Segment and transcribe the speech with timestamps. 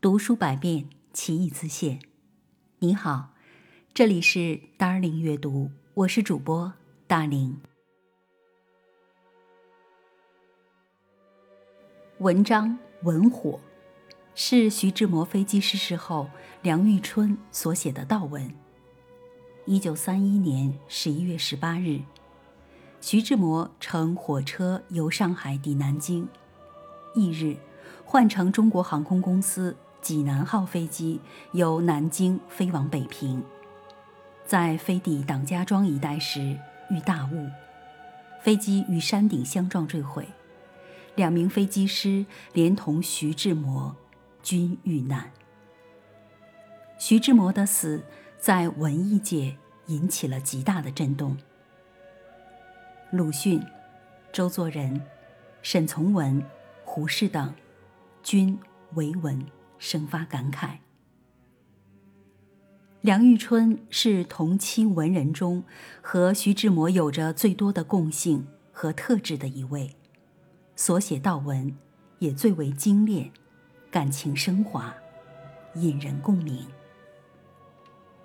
[0.00, 1.98] 读书百遍，其义自现。
[2.78, 3.30] 你好，
[3.92, 6.72] 这里是 Darling 阅读，我是主播
[7.08, 7.60] 大林。
[12.18, 12.70] 文章
[13.02, 13.58] 《文火》
[14.36, 16.30] 是徐志摩飞机失事后
[16.62, 18.54] 梁玉春所写的悼文。
[19.66, 22.02] 一九三一年十一月十八日，
[23.00, 26.28] 徐志摩乘火车由上海抵南京，
[27.16, 27.56] 翌日
[28.04, 29.76] 换乘中国航空公司
[30.08, 31.20] 济南号飞机
[31.52, 33.44] 由南京飞往北平，
[34.46, 36.58] 在飞抵党家庄一带时
[36.88, 37.46] 遇大雾，
[38.40, 40.26] 飞机与山顶相撞坠毁，
[41.14, 43.94] 两名飞机师连同徐志摩
[44.42, 45.30] 均遇难。
[46.98, 48.02] 徐志摩的死。
[48.40, 49.56] 在文艺界
[49.86, 51.36] 引起了极大的震动。
[53.10, 53.60] 鲁迅、
[54.32, 55.02] 周作人、
[55.60, 56.40] 沈从文、
[56.84, 57.52] 胡适等，
[58.22, 58.56] 均
[58.94, 59.44] 为文
[59.78, 60.78] 生发感慨。
[63.00, 65.62] 梁玉春是同期文人中
[66.02, 69.94] 和徐志摩有着最多的共性和特质的一位，
[70.74, 71.74] 所写悼文
[72.18, 73.30] 也最为精炼，
[73.90, 74.92] 感情升华，
[75.74, 76.66] 引人共鸣。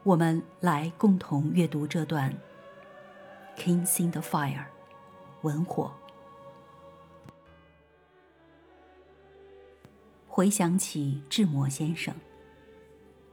[0.02, 2.34] 我们来共同阅读这段
[3.62, 4.56] 《Kings in the Fire》
[5.44, 5.94] 文火。
[10.36, 12.12] 回想起志摩先生，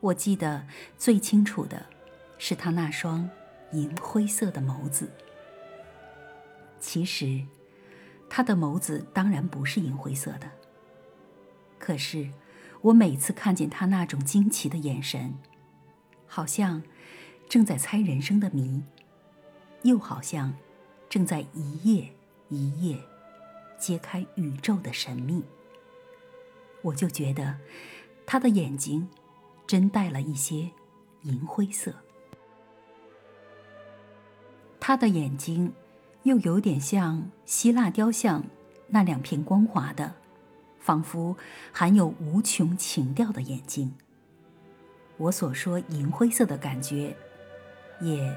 [0.01, 0.67] 我记得
[0.99, 1.87] 最清楚的
[2.37, 3.27] 是他那双
[3.73, 5.11] 银灰色的眸子。
[6.79, 7.43] 其实，
[8.29, 10.51] 他的眸子当然不是银灰色的。
[11.79, 12.29] 可是，
[12.83, 15.33] 我每次看见他那种惊奇的眼神。
[16.27, 16.83] 好像
[17.49, 18.83] 正在猜人生的谜，
[19.85, 20.53] 又好像
[21.09, 22.13] 正在一页
[22.51, 22.99] 一页
[23.79, 25.43] 揭开宇宙的神秘。
[26.83, 27.59] 我就觉得
[28.27, 29.09] 他的眼睛
[29.67, 30.71] 真带了一些
[31.23, 31.95] 银灰色，
[34.79, 35.73] 他的眼睛
[36.23, 38.45] 又有点像希腊雕像
[38.89, 40.15] 那两片光滑的、
[40.79, 41.37] 仿佛
[41.73, 43.95] 含有无穷情调的眼睛。
[45.19, 47.15] 我所说银灰色的感觉，
[48.01, 48.35] 也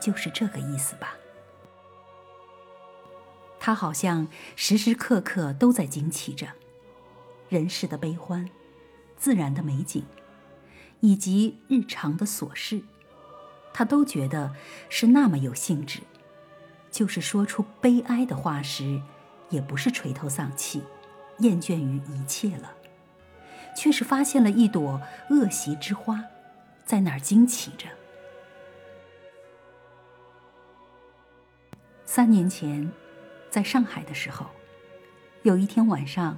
[0.00, 1.16] 就是这个意思吧。
[3.58, 6.46] 他好像时时刻刻都在惊奇着
[7.50, 8.48] 人世的悲欢、
[9.16, 10.04] 自然的美景，
[11.00, 12.80] 以及日常的琐事，
[13.74, 14.54] 他都觉得
[14.88, 16.00] 是那么有兴致。
[16.90, 19.02] 就是说出悲哀的话时，
[19.48, 20.82] 也不是垂头丧气、
[21.40, 22.72] 厌倦于一切了。
[23.76, 25.00] 却是发现了一朵
[25.30, 26.24] 恶习之花，
[26.84, 27.86] 在那儿惊奇着。
[32.04, 32.90] 三年前，
[33.48, 34.46] 在上海的时候，
[35.42, 36.36] 有一天晚上，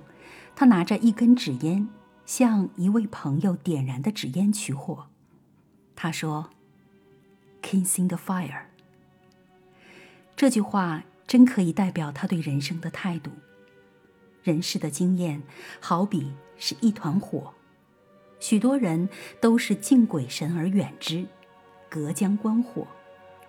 [0.63, 1.89] 他拿着一根纸烟，
[2.25, 5.09] 向一位朋友点燃的纸烟取火。
[5.97, 6.51] 他说
[7.61, 8.67] ：“Kissing the fire。”
[10.37, 13.33] 这句话真可以代表他对人生的态度。
[14.45, 15.43] 人世的经验，
[15.81, 17.55] 好比是一团火，
[18.39, 19.09] 许多人
[19.41, 21.27] 都是敬鬼神而远之，
[21.89, 22.87] 隔江观火，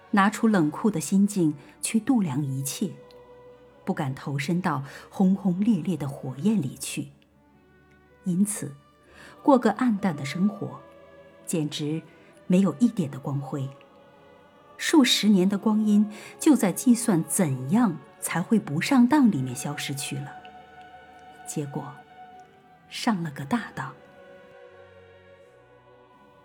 [0.09, 2.90] 拿出冷酷的心境去度量一切，
[3.86, 7.10] 不敢投身到轰轰烈烈的火焰里去。
[8.24, 8.76] 因此，
[9.42, 10.80] 过个暗淡的生活，
[11.46, 12.02] 简直
[12.48, 13.70] 没有一点的光辉。
[14.78, 20.32] 数十年的光阴，就在计算怎样才会不上当里面消失去了。
[21.48, 21.94] 结果，
[22.90, 23.94] 上了个大当。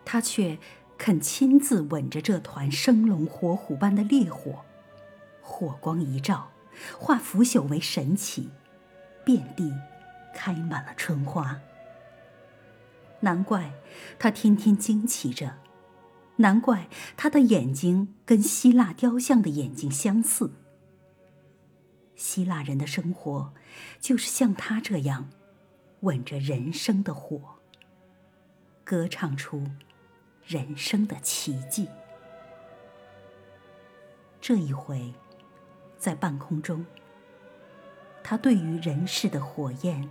[0.04, 0.59] 他却
[0.97, 4.65] 肯亲自吻着这团生龙活虎般的烈火，
[5.43, 6.50] 火光一照，
[6.98, 8.50] 化腐朽为神奇，
[9.24, 9.72] 遍地
[10.34, 11.60] 开满了春花。
[13.20, 13.72] 难怪
[14.18, 15.58] 他天天惊奇着，
[16.36, 20.52] 难怪他的眼睛跟希腊雕像的眼睛相似。
[22.14, 23.52] 希腊人的生活，
[24.00, 25.30] 就是像他这样，
[26.00, 27.56] 吻着人生的火，
[28.84, 29.64] 歌唱出
[30.44, 31.88] 人生的奇迹。
[34.41, 35.12] 这一回，
[35.98, 36.86] 在半空中，
[38.22, 40.09] 他对于人世的火焰，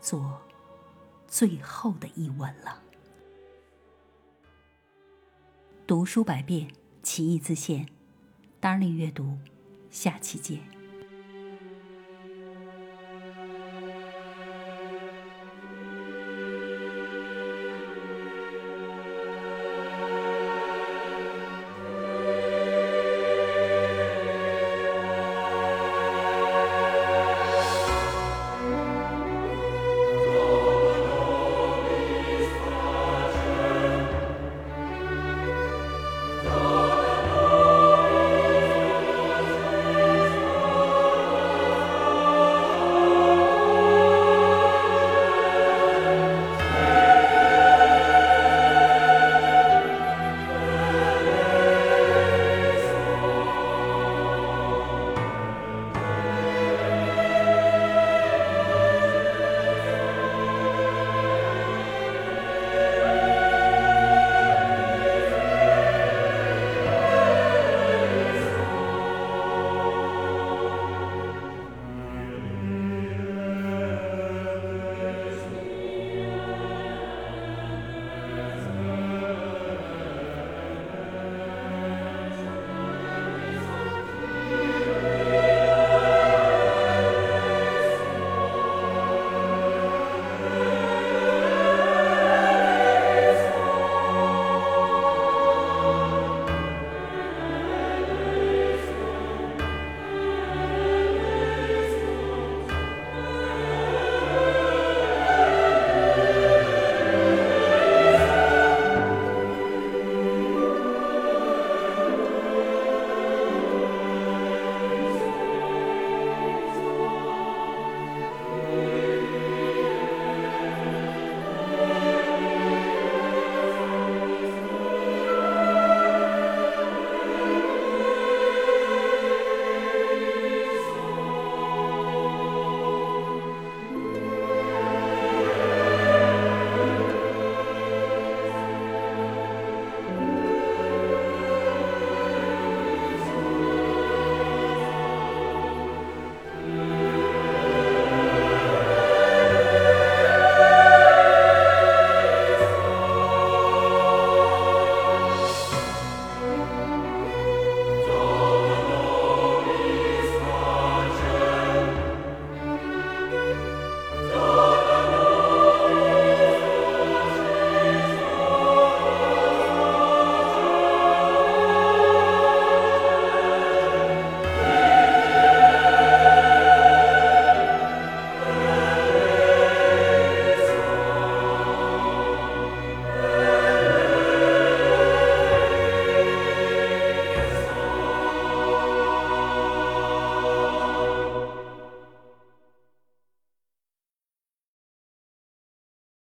[0.00, 0.40] 做
[1.28, 2.82] 最后的一吻了。
[5.86, 6.70] 读书百遍，
[7.02, 7.86] 其义自现。
[8.60, 9.38] Darling 阅读，
[9.90, 10.73] 下期见。